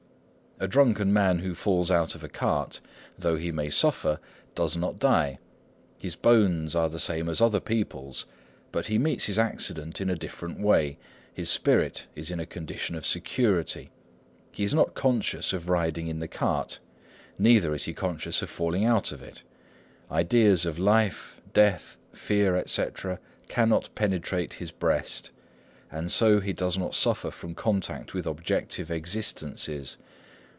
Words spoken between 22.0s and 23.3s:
fear, etc.,